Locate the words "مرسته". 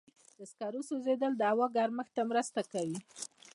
2.31-2.59